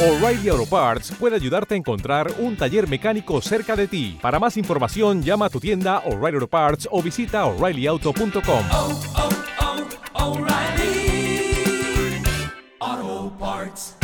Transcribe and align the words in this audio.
O'Reilly 0.00 0.48
Auto 0.48 0.64
Parts 0.64 1.10
puede 1.18 1.34
ayudarte 1.34 1.74
a 1.74 1.76
encontrar 1.76 2.32
un 2.38 2.56
taller 2.56 2.88
mecánico 2.88 3.40
cerca 3.40 3.74
de 3.74 3.88
ti. 3.88 4.16
Para 4.22 4.38
más 4.38 4.56
información, 4.56 5.24
llama 5.24 5.46
a 5.46 5.50
tu 5.50 5.58
tienda 5.58 6.04
O'Reilly 6.06 6.36
Auto 6.36 6.46
Parts 6.46 6.88
o 6.92 7.02
visita 7.02 7.44
oreillyauto.com. 7.46 8.64
oh, 8.70 9.00
oh, 12.80 13.32
Parts. 13.40 13.96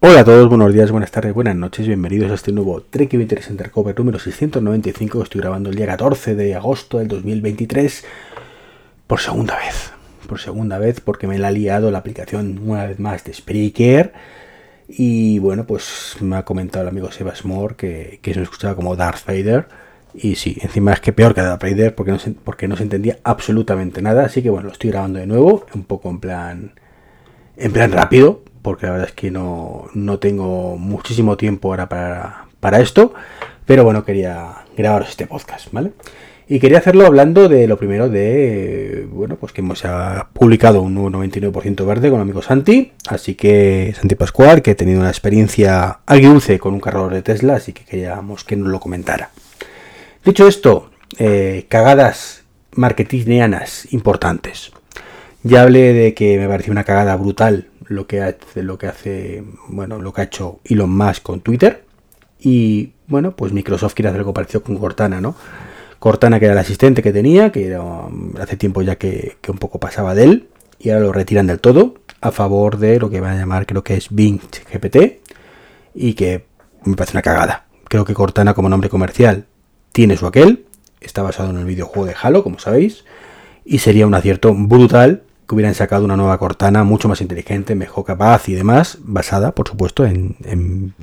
Hola 0.00 0.20
a 0.20 0.24
todos, 0.26 0.46
buenos 0.50 0.74
días, 0.74 0.90
buenas 0.90 1.10
tardes, 1.10 1.32
buenas 1.32 1.56
noches, 1.56 1.86
bienvenidos 1.86 2.30
a 2.30 2.34
este 2.34 2.52
nuevo 2.52 2.82
Trek 2.82 3.10
Vintage 3.16 3.50
Undercover 3.50 3.98
número 3.98 4.18
695 4.18 5.18
que 5.20 5.24
estoy 5.24 5.40
grabando 5.40 5.70
el 5.70 5.76
día 5.76 5.86
14 5.86 6.34
de 6.34 6.54
agosto 6.54 6.98
del 6.98 7.08
2023 7.08 8.04
por 9.06 9.20
segunda 9.20 9.56
vez. 9.56 9.99
Por 10.30 10.38
segunda 10.38 10.78
vez 10.78 11.00
porque 11.00 11.26
me 11.26 11.38
la 11.38 11.48
ha 11.48 11.50
liado 11.50 11.90
la 11.90 11.98
aplicación 11.98 12.60
una 12.64 12.86
vez 12.86 13.00
más 13.00 13.24
de 13.24 13.34
Spreaker. 13.34 14.12
Y 14.86 15.40
bueno, 15.40 15.66
pues 15.66 16.18
me 16.20 16.36
ha 16.36 16.44
comentado 16.44 16.84
el 16.84 16.88
amigo 16.88 17.10
Sebas 17.10 17.44
Moore 17.44 17.74
que, 17.74 18.20
que 18.22 18.32
se 18.32 18.38
me 18.38 18.44
escuchaba 18.44 18.76
como 18.76 18.94
Darth 18.94 19.26
Vader. 19.26 19.66
Y 20.14 20.36
sí, 20.36 20.56
encima 20.62 20.92
es 20.92 21.00
que 21.00 21.12
peor 21.12 21.34
que 21.34 21.40
Darth 21.40 21.60
Vader 21.60 21.96
porque 21.96 22.12
no, 22.12 22.20
se, 22.20 22.30
porque 22.30 22.68
no 22.68 22.76
se 22.76 22.84
entendía 22.84 23.18
absolutamente 23.24 24.02
nada, 24.02 24.24
así 24.24 24.40
que 24.40 24.50
bueno, 24.50 24.68
lo 24.68 24.72
estoy 24.72 24.90
grabando 24.90 25.18
de 25.18 25.26
nuevo, 25.26 25.66
un 25.74 25.82
poco 25.82 26.08
en 26.10 26.20
plan 26.20 26.74
en 27.56 27.72
plan 27.72 27.90
rápido, 27.90 28.44
porque 28.62 28.86
la 28.86 28.92
verdad 28.92 29.08
es 29.08 29.14
que 29.14 29.32
no, 29.32 29.86
no 29.94 30.20
tengo 30.20 30.76
muchísimo 30.76 31.36
tiempo 31.36 31.70
ahora 31.70 31.88
para, 31.88 32.46
para 32.60 32.78
esto, 32.78 33.14
pero 33.66 33.82
bueno, 33.82 34.04
quería 34.04 34.58
grabaros 34.76 35.08
este 35.08 35.26
podcast, 35.26 35.72
¿vale? 35.72 35.90
Y 36.52 36.58
quería 36.58 36.78
hacerlo 36.78 37.06
hablando 37.06 37.48
de 37.48 37.68
lo 37.68 37.78
primero 37.78 38.08
de, 38.08 39.06
bueno, 39.08 39.36
pues 39.36 39.52
que 39.52 39.60
hemos 39.60 39.84
publicado 40.32 40.82
un 40.82 40.94
nuevo 40.94 41.08
99% 41.08 41.86
verde 41.86 42.10
con 42.10 42.20
amigo 42.20 42.42
Santi, 42.42 42.90
así 43.06 43.36
que 43.36 43.94
Santi 43.96 44.16
Pascual, 44.16 44.60
que 44.60 44.72
ha 44.72 44.74
tenido 44.74 44.98
una 44.98 45.10
experiencia 45.10 46.00
agridulce 46.06 46.58
con 46.58 46.74
un 46.74 46.80
cargador 46.80 47.14
de 47.14 47.22
Tesla, 47.22 47.54
así 47.54 47.72
que 47.72 47.84
queríamos 47.84 48.42
que 48.42 48.56
nos 48.56 48.66
lo 48.66 48.80
comentara. 48.80 49.30
Dicho 50.24 50.48
esto, 50.48 50.90
eh, 51.20 51.66
cagadas 51.68 52.42
marketingianas 52.72 53.86
importantes. 53.92 54.72
Ya 55.44 55.62
hablé 55.62 55.92
de 55.92 56.14
que 56.14 56.36
me 56.36 56.48
pareció 56.48 56.72
una 56.72 56.82
cagada 56.82 57.14
brutal 57.14 57.68
lo 57.86 58.08
que 58.08 58.22
hace, 58.22 58.64
lo 58.64 58.76
que 58.76 58.88
hace, 58.88 59.44
bueno, 59.68 60.00
lo 60.00 60.12
que 60.12 60.22
ha 60.22 60.24
hecho 60.24 60.58
Elon 60.64 60.90
Musk 60.90 61.22
con 61.22 61.42
Twitter. 61.42 61.84
Y 62.40 62.94
bueno, 63.06 63.36
pues 63.36 63.52
Microsoft 63.52 63.94
quiere 63.94 64.08
hacer 64.08 64.18
algo 64.18 64.34
parecido 64.34 64.64
con 64.64 64.78
Cortana, 64.78 65.20
¿no? 65.20 65.36
Cortana, 66.00 66.40
que 66.40 66.46
era 66.46 66.54
el 66.54 66.58
asistente 66.58 67.02
que 67.02 67.12
tenía, 67.12 67.52
que 67.52 67.66
era, 67.66 67.82
hace 68.40 68.56
tiempo 68.56 68.80
ya 68.80 68.96
que, 68.96 69.36
un 69.48 69.58
poco 69.58 69.78
pasaba 69.78 70.14
de 70.14 70.24
él, 70.24 70.48
y 70.78 70.88
ahora 70.88 71.04
lo 71.04 71.12
retiran 71.12 71.46
del 71.46 71.60
todo, 71.60 71.94
a 72.22 72.32
favor 72.32 72.78
de 72.78 72.98
lo 72.98 73.10
que 73.10 73.20
van 73.20 73.36
a 73.36 73.38
llamar, 73.38 73.66
creo 73.66 73.84
que 73.84 73.94
es 73.94 74.08
Bing 74.10 74.40
GPT, 74.72 75.20
y 75.94 76.14
que 76.14 76.46
me 76.84 76.96
parece 76.96 77.16
una 77.16 77.22
cagada. 77.22 77.66
Creo 77.84 78.06
que 78.06 78.14
Cortana 78.14 78.54
como 78.54 78.70
nombre 78.70 78.88
comercial 78.88 79.44
tiene 79.92 80.16
su 80.16 80.26
aquel, 80.26 80.64
está 81.02 81.20
basado 81.20 81.50
en 81.50 81.58
el 81.58 81.66
videojuego 81.66 82.06
de 82.06 82.14
Halo, 82.20 82.42
como 82.42 82.58
sabéis, 82.58 83.04
y 83.66 83.78
sería 83.78 84.06
un 84.06 84.14
acierto 84.14 84.54
brutal 84.54 85.24
que 85.46 85.54
hubieran 85.54 85.74
sacado 85.74 86.06
una 86.06 86.16
nueva 86.16 86.38
Cortana 86.38 86.82
mucho 86.82 87.08
más 87.08 87.20
inteligente, 87.20 87.74
mejor 87.74 88.06
capaz 88.06 88.48
y 88.48 88.54
demás, 88.54 88.96
basada, 89.02 89.54
por 89.54 89.68
supuesto, 89.68 90.06
en, 90.06 90.36
en 90.44 90.94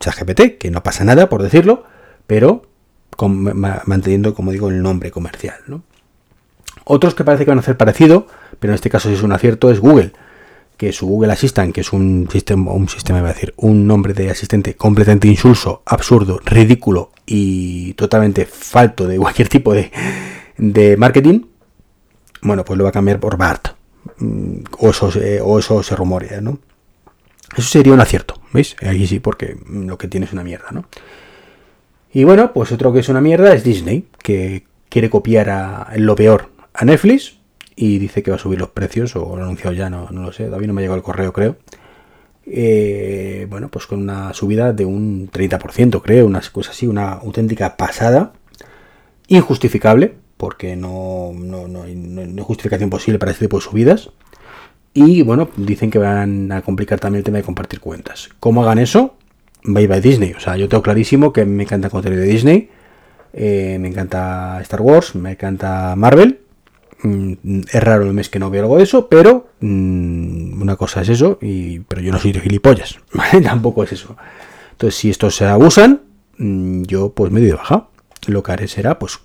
ChatGPT, 0.00 0.58
que 0.58 0.72
no 0.72 0.82
pasa 0.82 1.04
nada 1.04 1.28
por 1.28 1.40
decirlo, 1.40 1.84
pero 2.26 2.69
manteniendo, 3.18 4.34
como 4.34 4.52
digo, 4.52 4.68
el 4.68 4.82
nombre 4.82 5.10
comercial. 5.10 5.56
¿no? 5.66 5.82
Otros 6.84 7.14
que 7.14 7.24
parece 7.24 7.44
que 7.44 7.50
van 7.50 7.58
a 7.58 7.62
hacer 7.62 7.76
parecido, 7.76 8.26
pero 8.58 8.72
en 8.72 8.74
este 8.74 8.90
caso 8.90 9.08
sí 9.08 9.14
es 9.14 9.22
un 9.22 9.32
acierto, 9.32 9.70
es 9.70 9.80
Google, 9.80 10.12
que 10.76 10.92
su 10.92 11.06
Google 11.06 11.32
Assistant, 11.32 11.74
que 11.74 11.82
es 11.82 11.92
un 11.92 12.28
sistema, 12.32 12.72
un 12.72 12.88
sistema, 12.88 13.18
iba 13.18 13.28
a 13.28 13.34
decir, 13.34 13.52
un 13.58 13.86
nombre 13.86 14.14
de 14.14 14.30
asistente 14.30 14.74
completamente 14.76 15.28
insulso, 15.28 15.82
absurdo, 15.84 16.40
ridículo 16.44 17.12
y 17.26 17.92
totalmente 17.94 18.46
falto 18.46 19.06
de 19.06 19.18
cualquier 19.18 19.48
tipo 19.48 19.74
de, 19.74 20.96
marketing, 20.96 21.42
bueno, 22.42 22.64
pues 22.64 22.78
lo 22.78 22.84
va 22.84 22.90
a 22.90 22.94
cambiar 22.94 23.20
por 23.20 23.36
BART. 23.36 23.68
O 24.78 24.90
eso, 24.90 25.10
o 25.44 25.58
eso 25.58 25.82
se 25.82 25.94
rumorea, 25.96 26.40
¿no? 26.40 26.58
Eso 27.56 27.68
sería 27.68 27.92
un 27.92 28.00
acierto, 28.00 28.40
¿veis? 28.52 28.76
Aquí 28.80 29.06
sí, 29.06 29.20
porque 29.20 29.58
lo 29.68 29.98
que 29.98 30.08
tiene 30.08 30.26
es 30.26 30.32
una 30.32 30.44
mierda, 30.44 30.70
¿no? 30.70 30.86
Y 32.12 32.24
bueno, 32.24 32.52
pues 32.52 32.72
otro 32.72 32.92
que 32.92 33.00
es 33.00 33.08
una 33.08 33.20
mierda 33.20 33.54
es 33.54 33.62
Disney, 33.62 34.06
que 34.22 34.64
quiere 34.88 35.10
copiar 35.10 35.50
a, 35.50 35.88
en 35.92 36.06
lo 36.06 36.16
peor 36.16 36.50
a 36.74 36.84
Netflix 36.84 37.38
y 37.76 37.98
dice 37.98 38.22
que 38.22 38.30
va 38.30 38.36
a 38.36 38.40
subir 38.40 38.58
los 38.58 38.70
precios, 38.70 39.16
o 39.16 39.36
lo 39.36 39.42
ha 39.42 39.44
anunciado 39.44 39.72
ya, 39.72 39.88
no, 39.88 40.08
no 40.10 40.22
lo 40.22 40.32
sé, 40.32 40.44
todavía 40.44 40.66
no 40.66 40.74
me 40.74 40.80
ha 40.80 40.82
llegado 40.82 40.98
el 40.98 41.02
correo, 41.02 41.32
creo. 41.32 41.56
Eh, 42.44 43.46
bueno, 43.48 43.68
pues 43.68 43.86
con 43.86 44.00
una 44.00 44.34
subida 44.34 44.72
de 44.72 44.84
un 44.84 45.30
30%, 45.30 46.02
creo, 46.02 46.26
una 46.26 46.42
cosa 46.52 46.72
así, 46.72 46.86
una 46.86 47.12
auténtica 47.12 47.76
pasada, 47.76 48.32
injustificable, 49.28 50.14
porque 50.36 50.74
no, 50.74 51.32
no, 51.34 51.68
no, 51.68 51.84
hay, 51.84 51.94
no, 51.94 52.22
hay 52.22 52.44
justificación 52.44 52.90
posible 52.90 53.18
para 53.18 53.32
este 53.32 53.46
tipo 53.46 53.58
de 53.58 53.62
subidas. 53.62 54.10
Y 54.92 55.22
bueno, 55.22 55.48
dicen 55.56 55.90
que 55.90 55.98
van 55.98 56.50
a 56.50 56.62
complicar 56.62 56.98
también 56.98 57.20
el 57.20 57.24
tema 57.24 57.38
de 57.38 57.44
compartir 57.44 57.78
cuentas. 57.78 58.28
¿Cómo 58.40 58.62
hagan 58.62 58.78
eso? 58.78 59.14
Bye 59.64 59.86
bye 59.86 60.00
Disney. 60.00 60.32
O 60.32 60.40
sea, 60.40 60.56
yo 60.56 60.68
tengo 60.68 60.82
clarísimo 60.82 61.32
que 61.32 61.44
me 61.44 61.64
encanta 61.64 61.88
el 61.88 61.92
contenido 61.92 62.22
de 62.22 62.28
Disney. 62.28 62.70
Eh, 63.32 63.78
me 63.80 63.88
encanta 63.88 64.58
Star 64.62 64.80
Wars, 64.80 65.14
me 65.14 65.32
encanta 65.32 65.94
Marvel. 65.96 66.40
Mm, 67.02 67.60
es 67.72 67.82
raro 67.82 68.04
el 68.04 68.12
mes 68.12 68.28
que 68.28 68.38
no 68.38 68.50
veo 68.50 68.62
algo 68.62 68.76
de 68.76 68.84
eso, 68.84 69.08
pero 69.08 69.48
mm, 69.60 70.60
una 70.60 70.76
cosa 70.76 71.02
es 71.02 71.08
eso, 71.10 71.38
y, 71.40 71.80
pero 71.80 72.02
yo 72.02 72.12
no 72.12 72.18
soy 72.18 72.32
de 72.32 72.40
gilipollas. 72.40 72.98
Tampoco 73.42 73.84
es 73.84 73.92
eso. 73.92 74.16
Entonces, 74.72 74.98
si 74.98 75.10
estos 75.10 75.36
se 75.36 75.46
abusan, 75.46 76.02
mm, 76.38 76.82
yo 76.82 77.12
pues 77.12 77.30
me 77.32 77.40
doy 77.40 77.50
de 77.50 77.54
baja. 77.54 77.88
Lo 78.26 78.42
que 78.42 78.52
haré 78.52 78.68
será, 78.68 78.98
pues, 78.98 79.18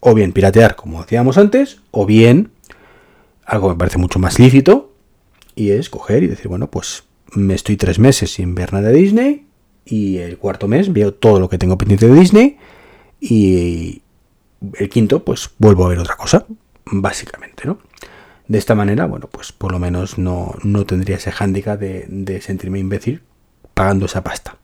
o 0.00 0.14
bien 0.14 0.32
piratear, 0.32 0.76
como 0.76 1.00
hacíamos 1.00 1.36
antes, 1.36 1.80
o 1.90 2.06
bien 2.06 2.52
algo 3.44 3.68
que 3.68 3.74
me 3.74 3.78
parece 3.78 3.98
mucho 3.98 4.18
más 4.18 4.38
lícito, 4.38 4.92
y 5.54 5.70
es 5.70 5.90
coger 5.90 6.22
y 6.22 6.26
decir, 6.28 6.48
bueno, 6.48 6.70
pues 6.70 7.04
me 7.32 7.54
estoy 7.54 7.76
tres 7.76 7.98
meses 7.98 8.32
sin 8.32 8.54
ver 8.54 8.72
nada 8.72 8.88
de 8.88 8.94
Disney, 8.94 9.46
y 9.90 10.18
el 10.18 10.38
cuarto 10.38 10.68
mes 10.68 10.92
veo 10.92 11.12
todo 11.12 11.40
lo 11.40 11.48
que 11.48 11.58
tengo 11.58 11.76
pendiente 11.76 12.06
de 12.06 12.18
Disney, 12.18 12.56
y 13.20 14.02
el 14.74 14.88
quinto, 14.88 15.24
pues 15.24 15.50
vuelvo 15.58 15.84
a 15.84 15.88
ver 15.88 15.98
otra 15.98 16.16
cosa, 16.16 16.46
básicamente, 16.86 17.64
¿no? 17.66 17.78
De 18.46 18.58
esta 18.58 18.74
manera, 18.74 19.06
bueno, 19.06 19.28
pues 19.30 19.52
por 19.52 19.72
lo 19.72 19.78
menos 19.78 20.18
no, 20.18 20.54
no 20.62 20.84
tendría 20.84 21.16
ese 21.16 21.30
hándicap 21.30 21.78
de, 21.78 22.40
sentirme 22.40 22.78
imbécil 22.78 23.22
pagando 23.74 24.06
esa 24.06 24.24
pasta. 24.24 24.56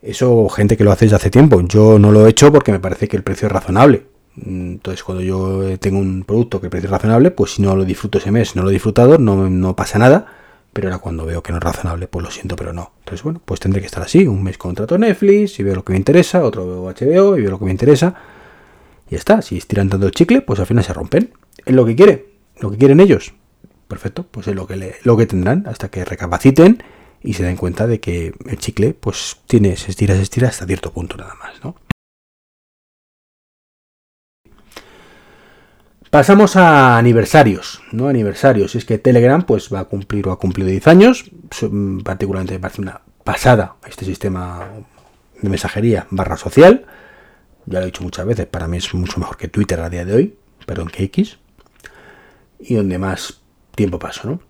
Eso, 0.00 0.48
gente 0.48 0.76
que 0.76 0.84
lo 0.84 0.92
hace 0.92 1.04
desde 1.04 1.16
hace 1.16 1.30
tiempo. 1.30 1.60
Yo 1.60 1.98
no 1.98 2.12
lo 2.12 2.26
he 2.26 2.30
hecho 2.30 2.50
porque 2.50 2.72
me 2.72 2.80
parece 2.80 3.08
que 3.08 3.18
el 3.18 3.22
precio 3.22 3.46
es 3.46 3.52
razonable. 3.52 4.06
Entonces, 4.42 5.04
cuando 5.04 5.22
yo 5.22 5.78
tengo 5.78 5.98
un 5.98 6.24
producto 6.24 6.60
que 6.60 6.68
el 6.68 6.70
precio 6.70 6.86
es 6.86 6.92
razonable, 6.92 7.30
pues 7.30 7.56
si 7.56 7.62
no 7.62 7.76
lo 7.76 7.84
disfruto 7.84 8.16
ese 8.16 8.30
mes, 8.30 8.56
no 8.56 8.62
lo 8.62 8.70
he 8.70 8.72
disfrutado, 8.72 9.18
no, 9.18 9.50
no 9.50 9.76
pasa 9.76 9.98
nada. 9.98 10.39
Pero 10.72 10.88
ahora 10.88 10.98
cuando 10.98 11.26
veo 11.26 11.42
que 11.42 11.52
no 11.52 11.58
es 11.58 11.64
razonable, 11.64 12.06
pues 12.06 12.24
lo 12.24 12.30
siento, 12.30 12.56
pero 12.56 12.72
no. 12.72 12.92
Entonces, 13.00 13.22
bueno, 13.24 13.40
pues 13.44 13.58
tendré 13.60 13.80
que 13.80 13.86
estar 13.86 14.02
así. 14.02 14.26
Un 14.26 14.42
mes 14.42 14.56
contrato 14.56 14.96
Netflix 14.96 15.58
y 15.58 15.62
veo 15.62 15.74
lo 15.74 15.84
que 15.84 15.92
me 15.92 15.98
interesa, 15.98 16.44
otro 16.44 16.66
veo 16.66 16.84
HBO 16.84 17.36
y 17.36 17.42
veo 17.42 17.50
lo 17.50 17.58
que 17.58 17.64
me 17.64 17.70
interesa. 17.70 18.14
Y 19.08 19.12
ya 19.12 19.18
está. 19.18 19.42
Si 19.42 19.58
estiran 19.58 19.88
tanto 19.88 20.06
el 20.06 20.12
chicle, 20.12 20.42
pues 20.42 20.60
al 20.60 20.66
final 20.66 20.84
se 20.84 20.92
rompen. 20.92 21.32
Es 21.64 21.74
lo 21.74 21.84
que 21.84 21.96
quiere, 21.96 22.28
lo 22.60 22.70
que 22.70 22.78
quieren 22.78 23.00
ellos. 23.00 23.34
Perfecto, 23.88 24.24
pues 24.30 24.46
es 24.46 24.54
lo 24.54 24.66
que, 24.66 24.96
lo 25.02 25.16
que 25.16 25.26
tendrán 25.26 25.66
hasta 25.66 25.88
que 25.88 26.04
recapaciten 26.04 26.82
y 27.22 27.34
se 27.34 27.42
den 27.42 27.56
cuenta 27.56 27.86
de 27.86 28.00
que 28.00 28.32
el 28.46 28.58
chicle, 28.58 28.94
pues 28.94 29.38
tiene, 29.46 29.76
se 29.76 29.90
estira, 29.90 30.14
se 30.14 30.22
estira 30.22 30.48
hasta 30.48 30.66
cierto 30.66 30.92
punto 30.92 31.16
nada 31.16 31.34
más, 31.34 31.62
¿no? 31.64 31.74
Pasamos 36.10 36.56
a 36.56 36.98
aniversarios, 36.98 37.82
¿no? 37.92 38.08
Aniversarios. 38.08 38.74
Es 38.74 38.84
que 38.84 38.98
Telegram 38.98 39.42
pues 39.44 39.72
va 39.72 39.80
a 39.80 39.84
cumplir 39.84 40.26
o 40.26 40.32
ha 40.32 40.38
cumplido 40.40 40.68
10 40.68 40.88
años. 40.88 41.30
Particularmente 42.04 42.54
me 42.54 42.60
parece 42.60 42.82
una 42.82 43.02
pasada 43.22 43.76
este 43.86 44.04
sistema 44.04 44.66
de 45.40 45.48
mensajería 45.48 46.08
barra 46.10 46.36
social. 46.36 46.84
Ya 47.66 47.78
lo 47.78 47.84
he 47.84 47.86
dicho 47.86 48.02
muchas 48.02 48.26
veces, 48.26 48.46
para 48.46 48.66
mí 48.66 48.78
es 48.78 48.92
mucho 48.92 49.20
mejor 49.20 49.36
que 49.36 49.46
Twitter 49.46 49.78
a 49.80 49.88
día 49.88 50.04
de 50.04 50.14
hoy. 50.14 50.36
Perdón, 50.66 50.88
que 50.88 51.04
X. 51.04 51.38
Y 52.58 52.74
donde 52.74 52.98
más 52.98 53.40
tiempo 53.76 54.00
paso, 54.00 54.28
¿no? 54.28 54.40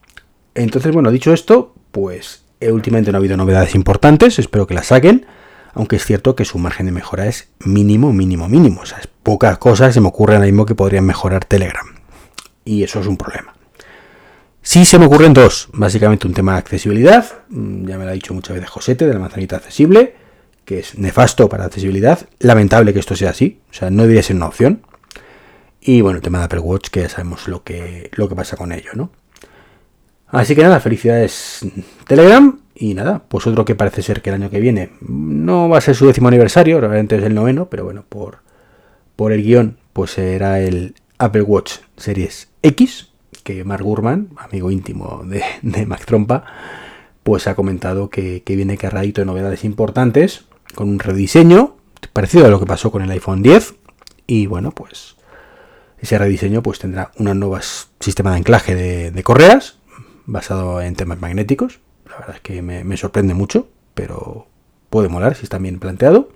Entonces, 0.55 0.93
bueno, 0.93 1.11
dicho 1.11 1.33
esto, 1.33 1.75
pues 1.93 2.45
últimamente 2.63 3.13
no 3.13 3.19
ha 3.19 3.21
habido 3.21 3.37
novedades 3.37 3.75
importantes. 3.75 4.39
Espero 4.39 4.67
que 4.67 4.75
las 4.75 4.87
saquen 4.87 5.27
aunque 5.75 5.97
es 5.97 6.05
cierto 6.05 6.35
que 6.35 6.45
su 6.45 6.59
margen 6.59 6.87
de 6.87 6.93
mejora 6.93 7.27
es 7.27 7.49
mínimo, 7.61 8.13
mínimo, 8.13 8.49
mínimo. 8.49 8.83
O 8.83 8.87
sea, 8.87 8.99
es 8.99 9.07
pocas 9.07 9.59
cosas 9.59 9.95
se 9.95 10.01
me 10.01 10.09
ocurre 10.09 10.35
ahora 10.35 10.47
mismo 10.47 10.67
que 10.67 10.75
podrían 10.75 11.05
mejorar 11.05 11.45
Telegram. 11.45 11.87
Y 12.65 12.83
eso 12.83 13.01
es 13.01 13.07
un 13.07 13.17
problema. 13.17 13.55
Sí 14.63 14.85
se 14.85 14.99
me 14.99 15.07
ocurren 15.07 15.33
dos. 15.33 15.69
Básicamente 15.73 16.27
un 16.27 16.35
tema 16.35 16.53
de 16.53 16.59
accesibilidad. 16.59 17.25
Ya 17.49 17.99
me 17.99 18.05
lo 18.05 18.11
ha 18.11 18.15
dicho 18.15 18.35
muchas 18.35 18.57
veces 18.57 18.71
Josete, 18.71 19.07
de 19.07 19.15
la 19.15 19.19
manzanita 19.19 19.57
accesible, 19.57 20.15
que 20.65 20.81
es 20.81 20.99
nefasto 20.99 21.49
para 21.49 21.65
accesibilidad. 21.65 22.29
Lamentable 22.39 22.93
que 22.93 23.01
esto 23.01 23.17
sea 23.17 23.31
así. 23.31 23.61
O 23.71 23.75
sea, 23.75 23.91
no 23.91 24.03
debería 24.03 24.23
ser 24.23 24.37
una 24.37 24.47
opción. 24.47 24.83
Y 25.81 26.03
bueno, 26.03 26.19
el 26.19 26.23
tema 26.23 26.39
de 26.39 26.45
Apple 26.45 26.61
Watch, 26.61 26.89
que 26.91 27.01
ya 27.01 27.09
sabemos 27.09 27.49
lo 27.49 27.65
que, 27.65 28.11
lo 28.13 28.29
que 28.29 28.37
pasa 28.37 28.57
con 28.57 28.73
ello, 28.73 28.91
¿no? 28.95 29.11
Así 30.33 30.55
que 30.55 30.63
nada, 30.63 30.81
felicidades 30.81 31.67
Telegram. 32.07 32.61
Y 32.81 32.95
nada, 32.95 33.23
pues 33.29 33.47
otro 33.47 33.67
que 33.67 33.75
parece 33.75 34.01
ser 34.01 34.23
que 34.23 34.31
el 34.31 34.37
año 34.37 34.49
que 34.49 34.59
viene 34.59 34.93
no 35.03 35.69
va 35.69 35.77
a 35.77 35.83
ser 35.83 35.95
su 35.95 36.07
décimo 36.07 36.29
aniversario, 36.29 36.81
realmente 36.81 37.17
es 37.17 37.23
el 37.23 37.35
noveno, 37.35 37.69
pero 37.69 37.85
bueno, 37.85 38.07
por, 38.09 38.41
el 39.31 39.43
guion, 39.43 39.77
pues 39.93 40.13
será 40.13 40.61
el 40.61 40.95
Apple 41.19 41.43
Watch 41.43 41.75
Series 41.99 42.49
X, 42.63 43.11
que 43.45 43.65
Mark 43.65 43.85
Gurman, 43.85 44.31
amigo 44.39 44.71
íntimo 44.71 45.23
de, 45.27 45.43
de 45.61 45.85
Mac 45.85 46.07
Trompa, 46.07 46.43
pues 47.23 47.47
ha 47.49 47.55
comentado 47.55 48.09
que, 48.09 48.43
viene 48.47 48.79
cargadito 48.79 49.21
de 49.21 49.27
novedades 49.27 49.63
importantes, 49.65 50.47
con 50.75 50.89
un 50.89 51.01
rediseño, 51.01 51.77
parecido 52.15 52.47
a 52.47 52.49
lo 52.49 52.61
que 52.61 52.67
pasó 52.67 52.91
con 52.91 53.03
el 53.03 53.11
iPhone 53.11 53.43
10, 53.43 53.75
y 54.27 54.47
bueno, 54.47 54.71
pues 54.71 55.17
ese 55.99 56.17
rediseño 56.17 56.63
pues 56.63 56.79
tendrá 56.79 57.11
un 57.19 57.39
nuevo 57.39 57.59
sistema 58.01 58.31
de 58.31 58.39
anclaje 58.39 58.75
de 59.11 59.23
correas, 59.23 59.80
basado 60.31 60.81
en 60.81 60.95
temas 60.95 61.21
magnéticos, 61.21 61.81
la 62.09 62.19
verdad 62.19 62.37
es 62.37 62.41
que 62.41 62.63
me, 62.63 62.97
sorprende 62.97 63.35
mucho, 63.35 63.69
pero 63.95 64.47
puede 64.89 65.09
molar 65.09 65.35
si 65.37 65.45
está 65.45 65.59
bien 65.59 65.79
planteado. 65.79 66.31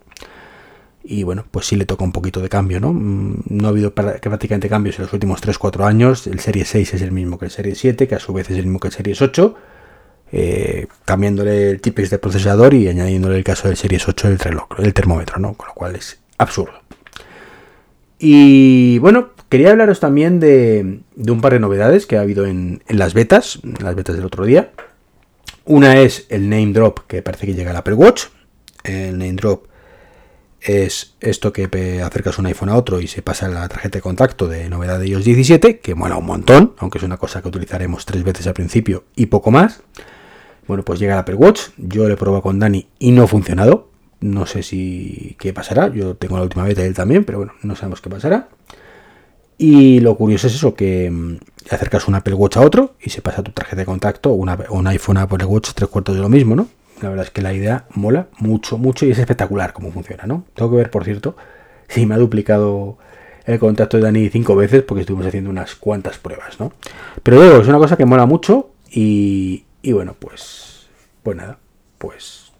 Y 1.06 1.23
bueno, 1.23 1.44
pues 1.50 1.67
sí 1.67 1.76
le 1.76 1.85
toca 1.85 2.02
un 2.05 2.12
poquito 2.12 2.41
de 2.41 2.49
cambio, 2.49 2.81
¿no? 2.81 2.93
Mm, 2.93 3.43
No 3.49 3.67
ha 3.67 3.70
habido 3.70 3.94
prácticamente 3.94 4.69
cambios 4.70 4.99
en 4.99 5.05
los 5.05 5.12
últimos 5.12 5.43
3-4 5.43 5.85
años. 5.85 6.26
El 6.26 6.41
Series 6.41 6.69
6 6.69 6.94
es 6.94 7.02
el 7.02 7.12
mismo 7.12 7.38
que 7.38 7.44
el 7.46 7.50
Series 7.50 7.79
7, 7.79 8.08
que 8.08 8.14
a 8.14 8.19
su 8.20 8.32
vez 8.32 8.50
es 8.50 8.56
el 8.56 8.64
mismo 8.64 8.81
que 8.81 8.88
el 8.88 8.94
Series 8.94 9.20
8. 9.20 9.55
eh, 10.32 10.87
cambiándole 11.05 11.70
el 11.70 11.81
tipex 11.81 12.11
de 12.11 12.19
procesador 12.19 12.75
y 12.75 12.88
añadiéndole 12.88 13.37
el 13.37 13.44
caso 13.44 13.69
del 13.69 13.76
Series 13.76 14.08
8 14.08 14.29
el, 14.29 14.38
reloj, 14.38 14.67
el 14.79 14.94
termómetro, 14.94 15.38
¿no? 15.38 15.55
Con 15.55 15.69
lo 15.69 15.75
cual 15.75 15.94
es 15.97 16.19
absurdo. 16.38 16.75
Y 18.19 18.99
bueno, 18.99 19.34
quería 19.55 19.71
hablaros 19.71 20.01
también 20.01 20.41
de, 20.41 20.99
de 21.15 21.31
un 21.31 21.41
par 21.41 21.53
de 21.53 21.61
novedades 21.61 22.06
que 22.06 22.17
ha 22.17 22.23
habido 22.23 22.45
en, 22.45 22.83
las 22.89 23.15
betas, 23.15 23.61
en 23.62 23.77
las 23.85 23.95
betas 23.95 24.17
del 24.17 24.25
otro 24.25 24.45
día. 24.45 24.73
Una 25.65 26.01
es 26.01 26.27
el 26.29 26.49
name 26.49 26.73
drop 26.73 27.06
que 27.06 27.23
parece 27.23 27.47
que 27.47 27.55
llega 27.55 27.71
al 27.71 27.77
Apple 27.77 27.95
Watch. 27.95 28.25
El 28.83 29.17
name 29.17 29.35
drop 29.35 29.69
es 30.61 31.15
esto 31.21 31.53
que 31.53 31.69
acercas 32.03 32.37
un 32.41 32.47
iPhone 32.47 32.69
a 32.69 32.77
otro 32.77 33.01
y 33.01 33.06
se 33.06 33.23
pasa 33.23 33.47
la 33.47 33.69
tarjeta 33.69 33.99
de 33.99 34.03
contacto 34.03 34.49
de 34.49 34.69
novedad 34.69 34.99
de 34.99 35.06
iOS 35.06 35.25
17, 35.25 35.79
que 35.79 35.95
mola 35.95 36.17
un 36.17 36.27
montón, 36.27 36.75
aunque 36.79 36.99
es 36.99 37.05
una 37.05 37.19
cosa 37.19 37.41
que 37.41 37.47
utilizaremos 37.47 38.05
tres 38.07 38.25
veces 38.25 38.49
al 38.49 38.55
principio 38.55 39.05
y 39.15 39.27
poco 39.27 39.53
más. 39.53 39.85
Bueno, 40.67 40.85
pues 40.85 40.99
llega 40.99 41.12
el 41.12 41.21
Apple 41.21 41.37
Watch. 41.37 41.61
Yo 41.77 42.09
lo 42.09 42.15
he 42.15 42.17
probado 42.17 42.43
con 42.43 42.59
Dani 42.59 42.89
y 42.99 43.12
no 43.12 43.23
ha 43.23 43.29
funcionado. 43.29 43.89
No 44.19 44.47
sé 44.47 44.65
si 44.65 45.37
qué 45.39 45.53
pasará. 45.53 45.93
Yo 45.93 46.17
tengo 46.17 46.39
la 46.39 46.43
última 46.43 46.65
beta 46.65 46.83
y 46.83 46.87
él 46.87 46.95
también, 46.95 47.23
pero 47.23 47.39
bueno, 47.39 47.53
no 47.62 47.77
sabemos 47.77 48.00
qué 48.00 48.11
pasará. 48.11 48.49
Y 49.59 50.01
lo 50.01 50.17
curioso 50.17 50.47
es 50.47 50.55
eso, 50.55 50.75
que 50.75 51.11
mm, 51.11 51.37
acercas 51.71 52.09
un 52.09 52.15
Apple 52.15 52.35
Watch 52.35 52.56
a 52.56 52.61
otro 52.61 52.95
y 53.01 53.11
se 53.11 53.23
pasa 53.23 53.43
tu 53.43 53.53
tarjeta 53.53 53.81
de 53.81 53.87
contacto, 53.87 54.33
una, 54.33 54.59
un 54.71 54.87
iPhone 54.87 55.19
Apple 55.19 55.45
Watch, 55.45 55.71
tres 55.75 55.89
cuartos 55.89 56.17
de 56.17 56.23
lo 56.23 56.29
mismo, 56.29 56.56
¿no? 56.56 56.69
La 57.03 57.09
verdad 57.09 57.27
es 57.27 57.31
que 57.31 57.43
la 57.43 57.53
idea 57.53 57.87
mola 57.95 58.29
mucho, 58.39 58.79
mucho 58.79 59.06
y 59.06 59.11
es 59.11 59.19
espectacular 59.19 59.73
cómo 59.73 59.93
funciona, 59.93 60.25
¿no? 60.27 60.45
Tengo 60.55 60.71
que 60.71 60.77
ver, 60.77 60.91
por 60.91 61.05
cierto, 61.05 61.37
si 61.89 62.06
me 62.06 62.15
ha 62.15 62.19
duplicado 62.19 62.99
el 63.47 63.59
contacto 63.59 63.97
de 63.97 64.05
Dani 64.05 64.29
cinco 64.31 64.56
veces 64.56 64.83
porque 64.83 65.03
estuvimos 65.03 65.27
haciendo 65.27 65.51
unas 65.51 65.75
cuantas 65.75 66.19
pruebas, 66.19 66.59
¿no? 66.59 66.73
Pero 67.23 67.39
luego 67.39 67.61
es 67.61 67.69
una 67.69 67.79
cosa 67.79 67.97
que 67.97 68.05
mola 68.05 68.27
mucho 68.27 68.71
y, 68.91 69.65
y 69.83 69.93
bueno, 69.93 70.15
pues, 70.19 70.89
pues 71.23 71.37
nada, 71.37 71.59
pues 71.99 72.53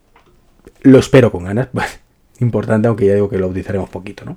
lo 0.83 0.99
espero 0.99 1.33
con 1.33 1.45
ganas, 1.45 1.69
importante, 2.41 2.89
aunque 2.89 3.07
ya 3.07 3.15
digo 3.15 3.29
que 3.29 3.39
lo 3.39 3.49
utilizaremos 3.49 3.89
poquito, 3.89 4.25
¿no? 4.25 4.37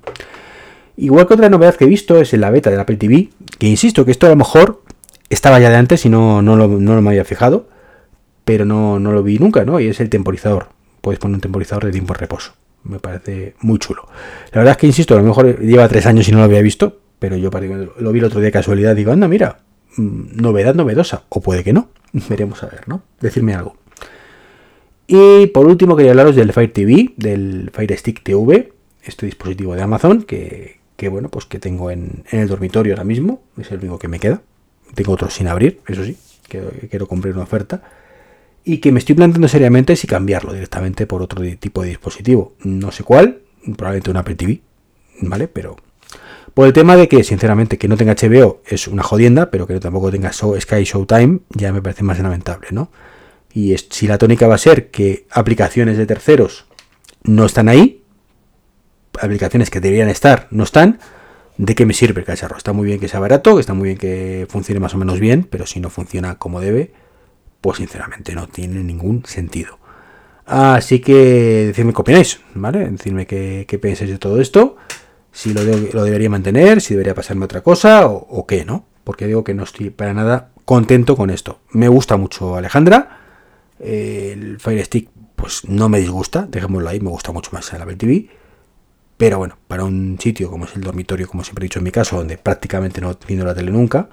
Igual 0.98 1.28
que 1.28 1.34
otra 1.34 1.48
novedad 1.48 1.76
que 1.76 1.84
he 1.84 1.88
visto 1.88 2.20
es 2.20 2.34
en 2.34 2.40
la 2.40 2.50
beta 2.50 2.70
del 2.70 2.80
Apple 2.80 2.96
TV, 2.96 3.28
que 3.60 3.68
insisto 3.68 4.04
que 4.04 4.10
esto 4.10 4.26
a 4.26 4.30
lo 4.30 4.36
mejor 4.36 4.82
estaba 5.30 5.60
ya 5.60 5.70
de 5.70 5.76
antes 5.76 6.04
y 6.04 6.08
no, 6.08 6.42
no, 6.42 6.56
lo, 6.56 6.66
no 6.66 7.00
me 7.00 7.10
había 7.10 7.24
fijado, 7.24 7.68
pero 8.44 8.64
no, 8.64 8.98
no 8.98 9.12
lo 9.12 9.22
vi 9.22 9.38
nunca, 9.38 9.64
¿no? 9.64 9.78
Y 9.78 9.86
es 9.86 10.00
el 10.00 10.10
temporizador. 10.10 10.70
Puedes 11.00 11.20
poner 11.20 11.36
un 11.36 11.40
temporizador 11.40 11.84
de 11.84 11.92
tiempo 11.92 12.14
de 12.14 12.18
reposo. 12.18 12.54
Me 12.82 12.98
parece 12.98 13.54
muy 13.60 13.78
chulo. 13.78 14.08
La 14.50 14.58
verdad 14.58 14.72
es 14.72 14.76
que, 14.78 14.86
insisto, 14.88 15.14
a 15.14 15.18
lo 15.18 15.22
mejor 15.22 15.60
lleva 15.60 15.86
tres 15.86 16.04
años 16.04 16.28
y 16.28 16.32
no 16.32 16.38
lo 16.38 16.44
había 16.44 16.62
visto, 16.62 16.98
pero 17.20 17.36
yo 17.36 17.50
lo 17.98 18.12
vi 18.12 18.18
el 18.18 18.24
otro 18.24 18.40
día 18.40 18.46
de 18.46 18.52
casualidad. 18.52 18.96
Digo, 18.96 19.12
anda, 19.12 19.28
mira, 19.28 19.60
mm, 19.96 20.42
novedad 20.42 20.74
novedosa. 20.74 21.22
O 21.28 21.40
puede 21.40 21.62
que 21.62 21.72
no. 21.72 21.90
Veremos 22.28 22.64
a 22.64 22.66
ver, 22.66 22.88
¿no? 22.88 23.02
Decirme 23.20 23.54
algo. 23.54 23.76
Y 25.06 25.46
por 25.46 25.66
último 25.66 25.94
quería 25.94 26.10
hablaros 26.10 26.34
del 26.34 26.52
Fire 26.52 26.72
TV, 26.72 27.12
del 27.16 27.70
Fire 27.72 27.96
Stick 27.96 28.24
TV, 28.24 28.72
este 29.04 29.26
dispositivo 29.26 29.76
de 29.76 29.82
Amazon 29.82 30.22
que, 30.22 30.77
que, 30.98 31.08
bueno, 31.08 31.28
pues 31.28 31.46
que 31.46 31.60
tengo 31.60 31.92
en, 31.92 32.24
el 32.32 32.48
dormitorio 32.48 32.92
ahora 32.92 33.04
mismo, 33.04 33.40
es 33.56 33.70
el 33.70 33.78
único 33.78 34.00
que 34.00 34.08
me 34.08 34.18
queda. 34.18 34.42
Tengo 34.96 35.12
otros 35.12 35.32
sin 35.32 35.46
abrir, 35.46 35.80
eso 35.86 36.04
sí, 36.04 36.16
quiero 36.48 37.06
comprar 37.06 37.34
una 37.34 37.44
oferta. 37.44 37.82
Y 38.64 38.78
que 38.78 38.90
me 38.90 38.98
estoy 38.98 39.14
planteando 39.14 39.46
seriamente 39.46 39.94
si 39.94 40.08
cambiarlo 40.08 40.52
directamente 40.52 41.06
por 41.06 41.22
otro 41.22 41.40
tipo 41.56 41.82
de 41.82 41.90
dispositivo. 41.90 42.54
No 42.64 42.90
sé 42.90 43.04
cuál, 43.04 43.42
probablemente 43.76 44.10
un 44.10 44.16
Apple 44.16 44.34
TV, 44.34 44.60
¿vale? 45.20 45.46
Pero 45.46 45.76
por 46.52 46.66
el 46.66 46.72
tema 46.72 46.96
de 46.96 47.06
que, 47.08 47.22
sinceramente, 47.22 47.78
que 47.78 47.86
no 47.86 47.96
tenga 47.96 48.16
HBO 48.16 48.60
es 48.66 48.88
una 48.88 49.04
jodienda, 49.04 49.52
pero 49.52 49.68
que 49.68 49.78
tampoco 49.78 50.10
tenga 50.10 50.32
Sky 50.32 50.82
Showtime 50.82 51.38
ya 51.50 51.72
me 51.72 51.80
parece 51.80 52.02
más 52.02 52.18
lamentable, 52.18 52.68
¿no? 52.72 52.90
Y 53.54 53.72
es- 53.72 53.86
si 53.90 54.08
la 54.08 54.18
tónica 54.18 54.48
va 54.48 54.56
a 54.56 54.58
ser 54.58 54.90
que 54.90 55.26
aplicaciones 55.30 55.96
de 55.96 56.06
terceros 56.06 56.66
no 57.22 57.46
están 57.46 57.68
ahí, 57.68 57.97
aplicaciones 59.20 59.70
que 59.70 59.80
deberían 59.80 60.08
estar 60.08 60.46
no 60.50 60.64
están, 60.64 60.98
¿de 61.56 61.74
qué 61.74 61.86
me 61.86 61.94
sirve 61.94 62.20
el 62.20 62.26
cacharro? 62.26 62.56
Está 62.56 62.72
muy 62.72 62.86
bien 62.86 63.00
que 63.00 63.08
sea 63.08 63.20
barato, 63.20 63.54
que 63.54 63.60
está 63.60 63.74
muy 63.74 63.88
bien 63.88 63.98
que 63.98 64.46
funcione 64.48 64.80
más 64.80 64.94
o 64.94 64.98
menos 64.98 65.20
bien, 65.20 65.46
pero 65.48 65.66
si 65.66 65.80
no 65.80 65.90
funciona 65.90 66.36
como 66.36 66.60
debe, 66.60 66.92
pues 67.60 67.78
sinceramente 67.78 68.34
no 68.34 68.48
tiene 68.48 68.82
ningún 68.82 69.24
sentido. 69.26 69.78
Así 70.46 71.00
que 71.00 71.66
decidme 71.66 71.92
qué 71.92 72.00
opináis, 72.00 72.40
¿vale? 72.54 72.88
Decidme 72.90 73.26
qué, 73.26 73.66
qué 73.68 73.78
pensáis 73.78 74.10
de 74.10 74.18
todo 74.18 74.40
esto, 74.40 74.76
si 75.30 75.52
lo, 75.52 75.62
lo 75.62 76.04
debería 76.04 76.30
mantener, 76.30 76.80
si 76.80 76.94
debería 76.94 77.14
pasarme 77.14 77.44
otra 77.44 77.62
cosa 77.62 78.06
o, 78.06 78.14
o 78.14 78.46
qué, 78.46 78.64
¿no? 78.64 78.86
Porque 79.04 79.26
digo 79.26 79.44
que 79.44 79.54
no 79.54 79.64
estoy 79.64 79.90
para 79.90 80.14
nada 80.14 80.50
contento 80.64 81.16
con 81.16 81.30
esto. 81.30 81.60
Me 81.70 81.88
gusta 81.88 82.16
mucho 82.16 82.56
Alejandra, 82.56 83.18
eh, 83.80 84.32
el 84.34 84.58
Fire 84.58 84.84
Stick 84.84 85.10
pues 85.36 85.64
no 85.68 85.88
me 85.88 86.00
disgusta, 86.00 86.46
dejémoslo 86.50 86.88
ahí, 86.88 87.00
me 87.00 87.10
gusta 87.10 87.30
mucho 87.32 87.50
más 87.52 87.72
el 87.72 87.80
Apple 87.80 87.96
TV. 87.96 88.28
Pero 89.18 89.38
bueno, 89.38 89.58
para 89.66 89.84
un 89.84 90.16
sitio 90.20 90.48
como 90.48 90.64
es 90.64 90.76
el 90.76 90.82
dormitorio, 90.82 91.28
como 91.28 91.42
siempre 91.42 91.64
he 91.64 91.66
dicho 91.66 91.80
en 91.80 91.84
mi 91.84 91.90
caso, 91.90 92.16
donde 92.16 92.38
prácticamente 92.38 93.00
no 93.00 93.14
viendo 93.26 93.44
la 93.44 93.54
tele 93.54 93.72
nunca, 93.72 94.08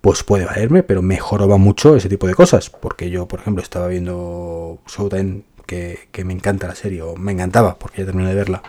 pues 0.00 0.24
puede 0.24 0.44
valerme, 0.44 0.82
pero 0.82 1.02
mejor 1.02 1.48
va 1.50 1.56
mucho 1.56 1.96
ese 1.96 2.08
tipo 2.08 2.26
de 2.26 2.34
cosas. 2.34 2.68
Porque 2.68 3.10
yo, 3.10 3.26
por 3.28 3.40
ejemplo, 3.40 3.62
estaba 3.62 3.86
viendo 3.86 4.80
Showtime, 4.88 5.42
que, 5.66 6.08
que 6.10 6.24
me 6.24 6.34
encanta 6.34 6.66
la 6.66 6.74
serie, 6.74 7.00
o 7.00 7.16
me 7.16 7.32
encantaba, 7.32 7.78
porque 7.78 7.98
ya 8.02 8.06
terminé 8.06 8.28
de 8.28 8.34
verla, 8.34 8.62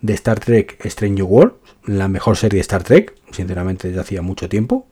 de 0.00 0.14
Star 0.14 0.38
Trek 0.38 0.78
Strange 0.84 1.22
World, 1.22 1.54
la 1.86 2.08
mejor 2.08 2.36
serie 2.36 2.58
de 2.58 2.62
Star 2.62 2.84
Trek, 2.84 3.14
sinceramente 3.32 3.88
desde 3.88 4.00
hacía 4.00 4.22
mucho 4.22 4.48
tiempo. 4.48 4.86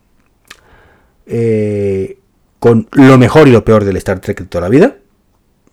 Eh, 1.26 2.18
con 2.58 2.88
lo 2.90 3.18
mejor 3.18 3.46
y 3.46 3.52
lo 3.52 3.64
peor 3.64 3.84
del 3.84 3.96
Star 3.98 4.18
Trek 4.18 4.40
de 4.40 4.46
toda 4.46 4.62
la 4.62 4.68
vida. 4.68 4.96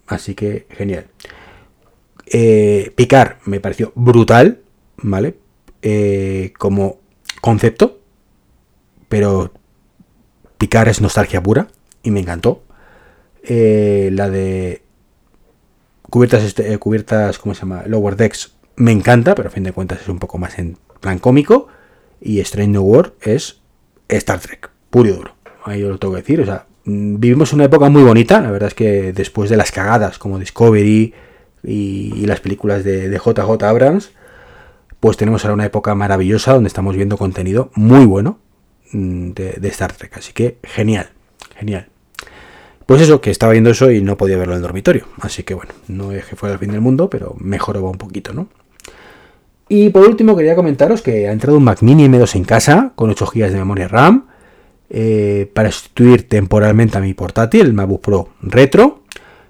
Así 0.06 0.36
que 0.36 0.68
genial. 0.70 1.08
Eh, 2.38 2.92
Picar 2.96 3.40
me 3.46 3.62
pareció 3.62 3.94
brutal, 3.96 4.60
¿vale? 4.98 5.38
Eh, 5.82 6.52
como 6.58 7.00
concepto, 7.40 8.02
pero 9.08 9.54
Picar 10.58 10.90
es 10.90 11.00
nostalgia 11.00 11.42
pura 11.42 11.70
y 12.04 12.12
me 12.12 12.20
encantó. 12.20 12.62
Eh, 13.42 14.10
la 14.12 14.30
de 14.30 14.82
cubiertas, 16.10 16.44
este- 16.44 16.78
cubiertas, 16.78 17.40
¿cómo 17.40 17.56
se 17.56 17.62
llama? 17.62 17.84
Lower 17.86 18.18
Decks 18.18 18.58
me 18.76 18.92
encanta, 18.92 19.34
pero 19.34 19.48
a 19.48 19.52
fin 19.52 19.64
de 19.64 19.72
cuentas 19.72 20.02
es 20.02 20.10
un 20.10 20.20
poco 20.20 20.38
más 20.38 20.60
en 20.60 20.78
plan 21.00 21.20
cómico. 21.20 21.70
Y 22.20 22.42
Strange 22.42 22.72
New 22.72 22.84
World 22.84 23.14
es 23.22 23.62
Star 24.10 24.42
Trek, 24.42 24.72
puro 24.90 25.08
y 25.08 25.14
duro. 25.14 25.36
Ahí 25.64 25.80
yo 25.80 25.88
lo 25.90 26.00
tengo 26.00 26.16
que 26.16 26.22
decir. 26.22 26.42
O 26.42 26.46
sea, 26.46 26.66
mm, 26.84 27.18
vivimos 27.18 27.54
una 27.54 27.64
época 27.64 27.88
muy 27.88 28.04
bonita. 28.04 28.42
La 28.42 28.52
verdad 28.52 28.68
es 28.68 28.74
que 28.74 29.14
después 29.14 29.50
de 29.50 29.56
las 29.56 29.72
cagadas 29.72 30.18
como 30.20 30.38
Discovery 30.38 31.14
y, 31.66 32.26
las 32.26 32.40
películas 32.40 32.84
de, 32.84 33.10
JJ 33.10 33.64
Abrams, 33.64 34.12
pues 35.00 35.18
tenemos 35.18 35.44
ahora 35.44 35.56
una 35.56 35.66
época 35.66 35.96
maravillosa 35.96 36.54
donde 36.54 36.68
estamos 36.68 36.96
viendo 36.96 37.18
contenido 37.18 37.72
muy 37.76 38.06
bueno 38.06 38.40
mm, 38.92 39.32
de, 39.32 39.54
de 39.54 39.68
Star 39.70 39.94
Trek. 39.94 40.18
Así 40.18 40.34
que 40.34 40.58
genial, 40.64 41.10
genial. 41.56 41.88
Pues 42.86 43.02
eso, 43.02 43.20
que 43.20 43.32
estaba 43.32 43.54
viendo 43.54 43.72
eso 43.72 43.92
y 43.92 44.02
no 44.02 44.16
podía 44.16 44.38
verlo 44.38 44.54
en 44.54 44.58
el 44.58 44.62
dormitorio. 44.62 45.08
Así 45.20 45.44
que 45.44 45.56
bueno, 45.56 45.72
no 45.88 46.12
es 46.12 46.26
que 46.26 46.36
fuera 46.36 46.54
el 46.54 46.60
fin 46.60 46.72
del 46.72 46.82
mundo, 46.82 47.10
pero 47.10 47.36
mejoraba 47.40 47.90
un 47.90 47.98
poquito, 47.98 48.34
¿no? 48.34 48.48
Y 49.68 49.90
por 49.90 50.08
último 50.08 50.36
quería 50.36 50.56
comentaros 50.56 51.02
que 51.02 51.28
ha 51.28 51.32
entrado 51.32 51.58
un 51.58 51.64
Mac 51.64 51.82
Mini 51.82 52.08
M2 52.08 52.36
en 52.36 52.44
casa 52.44 52.92
con 52.96 53.10
8 53.10 53.26
GB 53.34 53.50
de 53.50 53.58
memoria 53.58 53.88
RAM 53.88 54.28
eh, 54.92 55.50
para 55.54 55.72
sustituir 55.72 56.30
temporalmente 56.30 57.00
a 57.00 57.02
mi 57.02 57.16
portátil, 57.16 57.62
el 57.62 57.74
MacBook 57.74 58.02
Pro 58.02 58.30
Retro, 58.42 59.02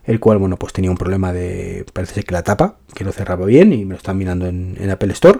el 0.05 0.19
cual, 0.19 0.37
bueno, 0.37 0.57
pues 0.57 0.73
tenía 0.73 0.91
un 0.91 0.97
problema 0.97 1.33
de, 1.33 1.85
parece 1.93 2.23
que 2.23 2.33
la 2.33 2.43
tapa, 2.43 2.77
que 2.93 3.03
no 3.03 3.11
cerraba 3.11 3.45
bien 3.45 3.73
y 3.73 3.85
me 3.85 3.93
lo 3.93 3.97
están 3.97 4.17
mirando 4.17 4.47
en, 4.47 4.89
Apple 4.89 5.13
Store, 5.13 5.39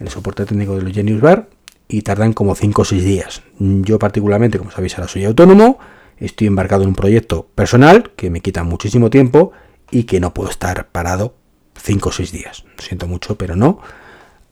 el 0.00 0.08
soporte 0.08 0.44
técnico 0.44 0.76
de 0.76 0.82
los 0.82 0.92
Genius 0.92 1.20
Bar, 1.20 1.48
y 1.88 2.02
tardan 2.02 2.32
como 2.32 2.54
5 2.54 2.82
o 2.82 2.84
6 2.84 3.04
días. 3.04 3.42
Yo 3.58 3.98
particularmente, 3.98 4.58
como 4.58 4.70
sabéis, 4.70 4.96
ahora 4.98 5.08
soy 5.08 5.24
autónomo 5.24 5.78
estoy 6.18 6.46
embarcado 6.46 6.82
en 6.82 6.90
un 6.90 6.94
proyecto 6.94 7.48
personal 7.54 8.12
que 8.16 8.30
me 8.30 8.40
quita 8.40 8.64
muchísimo 8.64 9.10
tiempo 9.10 9.52
y 9.90 10.04
que 10.04 10.20
no 10.20 10.32
puedo 10.34 10.50
estar 10.50 10.88
parado 10.88 11.34
5 11.80 12.08
o 12.08 12.12
6 12.12 12.32
días. 12.32 12.64
Siento 12.78 13.06
mucho, 13.06 13.36
pero 13.36 13.56
no. 13.56 13.80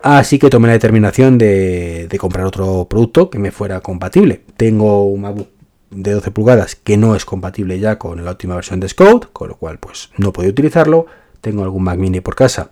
Así 0.01 0.39
que 0.39 0.51
tomé 0.51 0.69
la 0.69 0.75
determinación 0.75 1.39
de, 1.39 2.09
de, 2.09 2.19
comprar 2.19 2.45
otro 2.45 2.87
producto 2.91 3.31
que 3.31 3.39
me 3.39 3.51
fuera 3.51 3.81
compatible. 3.81 4.43
Tengo 4.57 5.07
un 5.07 5.23
MacBook 5.23 5.49
de 5.95 6.13
12 6.13 6.31
pulgadas 6.31 6.77
que 6.77 6.97
no 6.97 7.15
es 7.17 7.25
compatible 7.25 7.79
ya 7.79 7.99
con 7.99 8.25
la 8.25 8.33
última 8.33 8.55
versión 8.55 8.81
de 8.81 8.89
Scout, 8.89 9.33
con 9.33 9.49
lo 9.49 9.57
cual 9.57 9.79
pues 9.79 10.11
no 10.17 10.33
puedo 10.33 10.49
utilizarlo. 10.49 11.07
Tengo 11.41 11.63
algún 11.63 11.85
Mac 11.85 11.99
mini 11.99 12.21
por 12.21 12.35
casa 12.35 12.71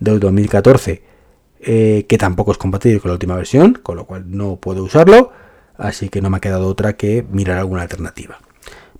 de 0.00 0.18
2014 0.18 1.02
eh, 1.60 2.06
que 2.08 2.18
tampoco 2.18 2.52
es 2.52 2.58
compatible 2.58 3.00
con 3.00 3.08
la 3.10 3.14
última 3.14 3.34
versión, 3.34 3.74
con 3.74 3.96
lo 3.96 4.04
cual 4.04 4.24
no 4.28 4.56
puedo 4.56 4.84
usarlo. 4.84 5.32
Así 5.76 6.08
que 6.08 6.20
no 6.20 6.30
me 6.30 6.38
ha 6.38 6.40
quedado 6.40 6.66
otra 6.66 6.96
que 6.96 7.24
mirar 7.30 7.58
alguna 7.58 7.82
alternativa. 7.82 8.38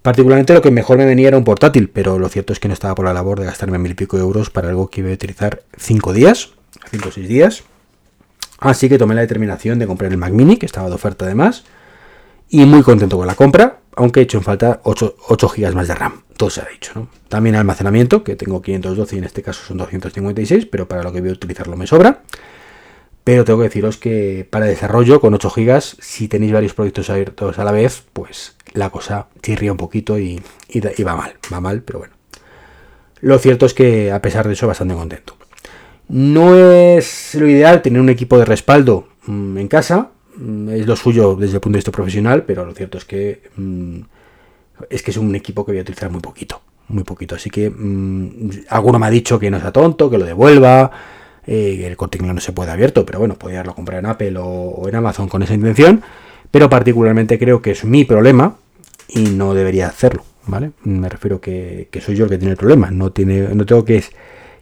Particularmente 0.03 0.55
lo 0.55 0.63
que 0.63 0.71
mejor 0.71 0.99
me 0.99 1.05
venía 1.05 1.29
era 1.29 1.37
un 1.37 1.45
portátil, 1.45 1.91
pero 1.91 2.19
lo 2.19 2.29
cierto 2.29 2.53
es 2.53 2.61
que 2.61 2.69
no 2.69 2.75
estaba 2.75 2.95
por 2.95 3.05
la 3.05 3.13
labor 3.13 3.41
de 3.41 3.47
gastarme 3.47 3.79
mil 3.79 3.93
y 3.93 3.95
pico 3.95 4.17
euros 4.17 4.51
para 4.51 4.69
algo 4.69 4.89
que 4.89 5.01
iba 5.01 5.11
a 5.11 5.15
utilizar 5.15 5.63
5 5.77 6.13
días, 6.13 6.51
5 6.91 7.09
o 7.09 7.13
6 7.13 7.29
días. 7.29 7.65
Así 8.59 8.89
que 8.89 8.99
tomé 8.99 9.15
la 9.15 9.21
determinación 9.21 9.79
de 9.79 9.87
comprar 9.87 10.11
el 10.11 10.19
Mac 10.19 10.33
Mini, 10.33 10.57
que 10.57 10.67
estaba 10.67 10.89
de 10.89 10.95
oferta 10.95 11.25
además, 11.25 11.65
y 12.51 12.65
muy 12.65 12.83
contento 12.83 13.17
con 13.17 13.27
la 13.27 13.35
compra, 13.35 13.81
aunque 13.97 14.21
he 14.21 14.23
hecho 14.23 14.39
en 14.39 14.45
falta 14.45 14.81
8, 14.85 15.17
8 15.29 15.49
GB 15.49 15.75
más 15.75 15.89
de 15.89 15.95
RAM, 15.95 16.23
todo 16.37 16.51
se 16.51 16.61
ha 16.61 16.69
dicho. 16.73 17.09
También 17.29 17.57
almacenamiento, 17.57 18.25
que 18.25 18.37
tengo 18.37 18.63
512 18.63 19.17
y 19.17 19.19
en 19.19 19.25
este 19.25 19.43
caso 19.43 19.63
son 19.65 19.77
256, 19.79 20.67
pero 20.67 20.89
para 20.89 21.03
lo 21.03 21.13
que 21.13 21.21
voy 21.21 21.31
a 21.31 21.33
utilizarlo 21.33 21.77
me 21.77 21.87
sobra. 21.87 22.23
Pero 23.25 23.45
tengo 23.45 23.59
que 23.59 23.65
deciros 23.65 23.99
que 23.99 24.47
para 24.49 24.65
desarrollo 24.65 25.21
con 25.21 25.35
8 25.35 25.53
GB, 25.55 25.81
si 25.81 26.29
tenéis 26.29 26.53
varios 26.53 26.73
proyectos 26.73 27.11
abiertos 27.11 27.59
a 27.59 27.65
la 27.65 27.73
vez, 27.73 28.05
pues 28.13 28.57
la 28.73 28.89
cosa 28.89 29.27
chirría 29.43 29.73
un 29.73 29.77
poquito 29.77 30.19
y, 30.19 30.41
y, 30.69 31.03
va 31.03 31.15
mal, 31.15 31.35
va 31.53 31.61
mal, 31.61 31.83
pero 31.83 31.99
bueno. 31.99 32.15
Lo 33.21 33.39
cierto 33.39 33.67
es 33.67 33.75
que 33.75 34.13
a 34.13 34.23
pesar 34.23 34.47
de 34.47 34.55
eso 34.55 34.67
bastante 34.67 34.95
contento. 34.95 35.37
No 36.09 36.57
es 36.57 37.35
lo 37.35 37.47
ideal 37.47 37.83
tener 37.83 38.01
un 38.01 38.09
equipo 38.09 38.39
de 38.39 38.47
respaldo 38.47 39.09
mmm, 39.27 39.59
en 39.59 39.69
casa, 39.69 40.09
mm, 40.18 40.18
es 40.71 40.87
lo 40.87 40.97
suyo 40.97 41.35
desde 41.35 41.57
el 41.57 41.61
punto 41.61 41.75
de 41.75 41.79
vista 41.79 41.93
profesional, 41.93 42.45
pero 42.45 42.65
lo 42.65 42.73
cierto 42.75 42.99
es 42.99 43.05
que 43.05 43.43
mmm, 43.57 44.01
es 44.91 45.03
que 45.03 45.11
es 45.11 45.17
un 45.17 45.35
equipo 45.35 45.65
que 45.65 45.73
voy 45.73 45.79
a 45.79 45.83
utilizar 45.83 46.11
muy 46.11 46.21
poquito, 46.21 46.61
muy 46.89 47.05
poquito. 47.05 47.35
Así 47.35 47.51
que 47.51 47.71
mmm, 47.71 48.51
alguno 48.69 48.99
me 48.99 49.07
ha 49.07 49.11
dicho 49.11 49.39
que 49.39 49.51
no 49.51 49.61
sea 49.61 49.73
tonto, 49.73 50.09
que 50.11 50.19
lo 50.19 50.25
devuelva, 50.25 50.91
eh, 51.47 51.87
el 51.87 51.97
corte 51.97 52.19
no 52.19 52.41
se 52.41 52.53
puede 52.53 52.71
abierto, 52.71 53.05
pero 53.07 53.19
bueno, 53.19 53.37
podría 53.37 53.61
haberlo 53.61 53.75
comprar 53.75 53.99
en 54.01 54.07
Apple 54.07 54.35
o, 54.39 54.87
en 54.89 54.95
Amazon 54.95 55.29
con 55.29 55.43
esa 55.43 55.55
intención. 55.55 56.03
Pero 56.51 56.71
particularmente 56.71 57.39
creo 57.39 57.61
que 57.61 57.73
es 57.73 57.85
mi 57.85 58.05
problema 58.05 58.57
y 59.09 59.23
no 59.23 59.55
debería 59.55 59.87
hacerlo, 59.87 60.25
¿vale? 60.47 60.73
Me 60.85 61.09
refiero 61.09 61.41
que, 61.41 61.89
que 61.91 62.01
soy 62.01 62.17
yo 62.17 62.25
el 62.25 62.31
que 62.31 62.39
tiene 62.39 62.53
el 62.53 62.57
problema, 62.57 62.91
no, 62.91 63.11
tiene, 63.13 63.55
no 63.55 63.67
tengo 63.67 63.85
que, 63.85 64.03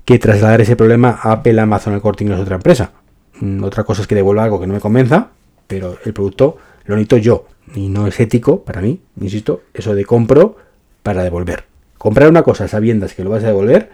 que 0.05 0.19
trasladar 0.19 0.61
ese 0.61 0.75
problema 0.75 1.19
a 1.23 1.33
Apple, 1.33 1.61
Amazon, 1.61 1.95
el 1.95 2.01
corte 2.01 2.25
inglés 2.25 2.41
otra 2.41 2.57
empresa. 2.57 2.93
Mm, 3.41 3.63
otra 3.63 3.85
cosa 3.85 4.03
es 4.03 4.09
que 4.09 4.15
devuelva 4.15 4.45
algo 4.45 4.59
que 4.61 4.67
no 4.67 4.75
me 4.75 4.81
convenza, 4.81 5.31
pero 5.67 5.99
el 6.05 6.13
producto 6.13 6.57
lo 6.85 6.95
necesito 6.97 7.17
yo 7.19 7.47
y 7.75 7.89
no 7.89 8.07
es 8.07 8.19
ético 8.21 8.63
para 8.63 8.81
mí, 8.81 9.01
insisto, 9.21 9.63
eso 9.75 9.95
de 9.95 10.05
compro 10.05 10.57
para 11.03 11.23
devolver. 11.23 11.65
Comprar 11.99 12.29
una 12.29 12.43
cosa 12.43 12.69
sabiendas 12.69 13.15
que 13.15 13.25
lo 13.25 13.31
vas 13.31 13.45
a 13.45 13.49
devolver 13.49 13.91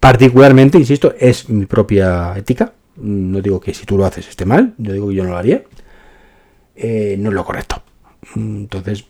Particularmente, 0.00 0.78
insisto, 0.78 1.14
es 1.18 1.48
mi 1.48 1.66
propia 1.66 2.32
ética. 2.36 2.72
No 2.96 3.40
digo 3.40 3.60
que 3.60 3.74
si 3.74 3.84
tú 3.84 3.98
lo 3.98 4.04
haces 4.04 4.28
esté 4.28 4.44
mal, 4.44 4.74
yo 4.78 4.92
digo 4.92 5.08
que 5.08 5.14
yo 5.14 5.24
no 5.24 5.30
lo 5.30 5.36
haría. 5.36 5.62
Eh, 6.76 7.16
no 7.18 7.30
es 7.30 7.34
lo 7.34 7.44
correcto. 7.44 7.82
Entonces, 8.36 9.04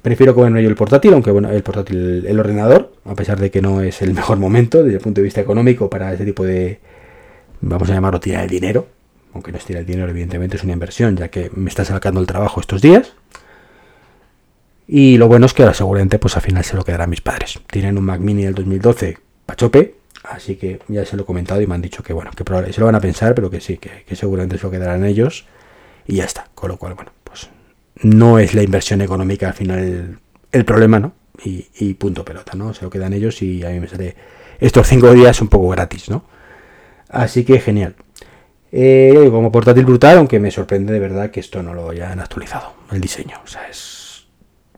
prefiero 0.00 0.34
comerme 0.34 0.62
yo 0.62 0.68
el 0.68 0.76
portátil, 0.76 1.12
aunque 1.14 1.30
bueno, 1.32 1.50
el 1.50 1.62
portátil, 1.62 2.24
el 2.26 2.38
ordenador, 2.38 2.92
a 3.04 3.14
pesar 3.14 3.38
de 3.40 3.50
que 3.50 3.60
no 3.60 3.80
es 3.82 4.00
el 4.02 4.14
mejor 4.14 4.38
momento 4.38 4.82
desde 4.82 4.98
el 4.98 5.02
punto 5.02 5.20
de 5.20 5.24
vista 5.24 5.40
económico 5.40 5.90
para 5.90 6.12
ese 6.12 6.24
tipo 6.24 6.44
de, 6.44 6.78
vamos 7.60 7.90
a 7.90 7.94
llamarlo, 7.94 8.20
tirar 8.20 8.44
el 8.44 8.50
dinero. 8.50 8.86
Aunque 9.34 9.52
no 9.52 9.58
es 9.58 9.64
tirar 9.64 9.80
el 9.80 9.86
dinero, 9.86 10.08
evidentemente 10.10 10.56
es 10.56 10.64
una 10.64 10.72
inversión, 10.72 11.16
ya 11.16 11.28
que 11.28 11.50
me 11.54 11.70
está 11.70 11.84
sacando 11.84 12.20
el 12.20 12.26
trabajo 12.26 12.60
estos 12.60 12.82
días. 12.82 13.12
Y 14.86 15.16
lo 15.16 15.28
bueno 15.28 15.46
es 15.46 15.54
que 15.54 15.62
ahora 15.62 15.74
seguramente, 15.74 16.18
pues 16.18 16.36
al 16.36 16.42
final 16.42 16.64
se 16.64 16.76
lo 16.76 16.84
quedarán 16.84 17.10
mis 17.10 17.20
padres. 17.20 17.60
Tienen 17.68 17.96
un 17.96 18.04
Mac 18.04 18.20
Mini 18.20 18.44
del 18.44 18.54
2012 18.54 19.18
pachope, 19.46 20.02
Así 20.22 20.54
que 20.56 20.80
ya 20.88 21.04
se 21.04 21.16
lo 21.16 21.24
he 21.24 21.26
comentado 21.26 21.60
y 21.60 21.66
me 21.66 21.74
han 21.74 21.82
dicho 21.82 22.02
que 22.02 22.12
bueno, 22.12 22.30
que 22.36 22.44
probablemente 22.44 22.76
se 22.76 22.80
lo 22.80 22.86
van 22.86 22.94
a 22.94 23.00
pensar, 23.00 23.34
pero 23.34 23.50
que 23.50 23.60
sí, 23.60 23.78
que, 23.78 24.04
seguramente 24.14 24.56
se 24.56 24.64
lo 24.64 24.70
quedarán 24.70 25.04
ellos 25.04 25.46
y 26.06 26.16
ya 26.16 26.24
está. 26.24 26.48
Con 26.54 26.70
lo 26.70 26.76
cual, 26.76 26.94
bueno, 26.94 27.12
pues 27.24 27.50
no 28.02 28.38
es 28.38 28.54
la 28.54 28.62
inversión 28.62 29.00
económica 29.00 29.48
al 29.48 29.54
final 29.54 29.78
el, 29.80 30.18
el 30.52 30.64
problema, 30.64 31.00
¿no? 31.00 31.14
Y, 31.44 31.66
y, 31.76 31.94
punto 31.94 32.24
pelota, 32.24 32.52
¿no? 32.54 32.72
Se 32.72 32.84
lo 32.84 32.90
quedan 32.90 33.14
ellos 33.14 33.42
y 33.42 33.64
a 33.64 33.70
mí 33.70 33.80
me 33.80 33.88
sale 33.88 34.14
estos 34.60 34.86
cinco 34.86 35.12
días 35.12 35.40
un 35.40 35.48
poco 35.48 35.68
gratis, 35.70 36.08
¿no? 36.08 36.24
Así 37.08 37.44
que 37.44 37.58
genial. 37.58 37.96
Eh, 38.74 39.28
como 39.30 39.52
portátil 39.52 39.84
brutal, 39.84 40.16
aunque 40.16 40.40
me 40.40 40.50
sorprende 40.50 40.94
de 40.94 40.98
verdad 40.98 41.30
que 41.30 41.40
esto 41.40 41.62
no 41.62 41.74
lo 41.74 41.90
hayan 41.90 42.18
actualizado, 42.18 42.72
el 42.90 43.00
diseño. 43.00 43.36
O 43.44 43.46
sea, 43.46 43.68
es 43.68 44.26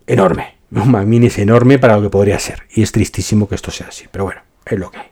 enorme. 0.06 0.54
Un 0.72 0.90
Mac 0.90 1.06
Mini 1.06 1.26
es 1.26 1.38
enorme 1.38 1.78
para 1.78 1.96
lo 1.96 2.02
que 2.02 2.10
podría 2.10 2.38
ser. 2.40 2.64
Y 2.74 2.82
es 2.82 2.90
tristísimo 2.90 3.48
que 3.48 3.54
esto 3.54 3.70
sea 3.70 3.86
así. 3.88 4.06
Pero 4.10 4.24
bueno, 4.24 4.40
es 4.66 4.78
lo 4.78 4.90
que 4.90 4.98
hay. 4.98 5.06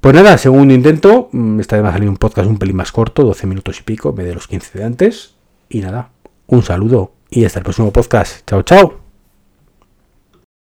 Pues 0.00 0.14
nada, 0.14 0.36
segundo 0.36 0.74
intento. 0.74 1.30
Esta 1.58 1.76
vez 1.76 1.84
va 1.84 1.88
a 1.88 1.92
salir 1.92 2.08
un 2.08 2.18
podcast 2.18 2.48
un 2.48 2.58
pelín 2.58 2.76
más 2.76 2.92
corto, 2.92 3.24
12 3.24 3.46
minutos 3.46 3.80
y 3.80 3.82
pico, 3.82 4.10
en 4.10 4.16
vez 4.16 4.26
de 4.26 4.34
los 4.34 4.46
15 4.46 4.78
de 4.78 4.84
antes. 4.84 5.34
Y 5.70 5.80
nada, 5.80 6.10
un 6.46 6.62
saludo 6.62 7.12
y 7.30 7.44
hasta 7.44 7.60
el 7.60 7.64
próximo 7.64 7.92
podcast. 7.92 8.46
Chao, 8.46 8.62
chao. 8.62 9.07